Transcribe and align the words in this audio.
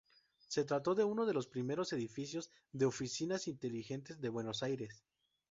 Se 0.47 0.63
trató 0.65 0.95
de 0.95 1.03
uno 1.03 1.27
de 1.27 1.33
los 1.35 1.45
primeros 1.45 1.93
edificios 1.93 2.49
de 2.71 2.87
oficinas 2.87 3.47
"inteligentes" 3.47 4.19
de 4.19 4.29
Buenos 4.29 4.63
Aires. 4.63 5.03